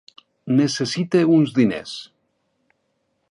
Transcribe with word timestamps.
Necessito 0.59 1.21
uns 1.35 1.53
diners. 1.59 1.93